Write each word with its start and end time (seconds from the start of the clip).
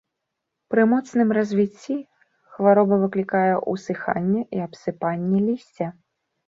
Пры 0.73 0.85
моцным 0.93 1.33
развіцці 1.37 1.97
хвароба 2.55 2.95
выклікае 3.05 3.53
усыханне 3.77 4.41
і 4.59 4.67
абсыпанне 4.67 5.49
лісця. 5.53 5.87